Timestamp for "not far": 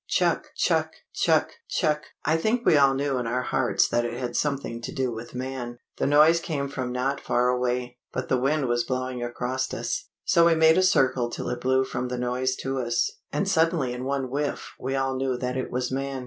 6.91-7.49